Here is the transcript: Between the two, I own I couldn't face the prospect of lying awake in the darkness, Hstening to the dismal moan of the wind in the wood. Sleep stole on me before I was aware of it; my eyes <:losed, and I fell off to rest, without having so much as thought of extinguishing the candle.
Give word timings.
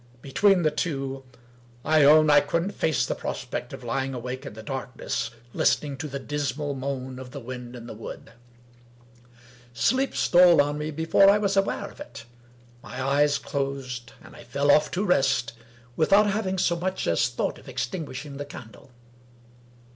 Between 0.23 0.63
the 0.63 0.71
two, 0.71 1.23
I 1.85 2.03
own 2.03 2.31
I 2.31 2.39
couldn't 2.41 2.71
face 2.71 3.05
the 3.05 3.13
prospect 3.13 3.71
of 3.71 3.83
lying 3.83 4.15
awake 4.15 4.47
in 4.47 4.53
the 4.53 4.63
darkness, 4.63 5.29
Hstening 5.53 5.95
to 5.99 6.07
the 6.07 6.17
dismal 6.17 6.73
moan 6.73 7.19
of 7.19 7.29
the 7.29 7.39
wind 7.39 7.75
in 7.75 7.85
the 7.85 7.93
wood. 7.93 8.31
Sleep 9.75 10.15
stole 10.15 10.59
on 10.59 10.79
me 10.79 10.89
before 10.89 11.29
I 11.29 11.37
was 11.37 11.55
aware 11.55 11.87
of 11.91 11.99
it; 11.99 12.25
my 12.81 12.99
eyes 12.99 13.39
<:losed, 13.53 14.13
and 14.23 14.35
I 14.35 14.43
fell 14.43 14.71
off 14.71 14.89
to 14.89 15.05
rest, 15.05 15.53
without 15.95 16.31
having 16.31 16.57
so 16.57 16.75
much 16.75 17.05
as 17.05 17.27
thought 17.29 17.59
of 17.59 17.69
extinguishing 17.69 18.37
the 18.37 18.45
candle. 18.45 18.89